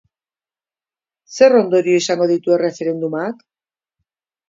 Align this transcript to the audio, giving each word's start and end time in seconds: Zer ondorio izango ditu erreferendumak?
Zer 1.35 1.57
ondorio 1.61 2.01
izango 2.01 2.29
ditu 2.35 2.59
erreferendumak? 2.59 3.49